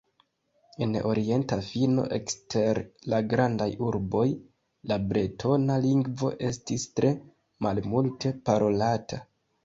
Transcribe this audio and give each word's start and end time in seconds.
En 0.83 0.93
orienta 1.07 1.57
fino, 1.65 2.05
ekster 2.15 2.79
la 3.13 3.19
grandaj 3.33 3.67
urboj, 3.87 4.23
la 4.91 4.97
bretona 5.11 5.75
lingvo 5.83 6.31
estis 6.49 6.87
tre 7.01 7.11
malmulte 7.67 8.33
parolata. 8.49 9.21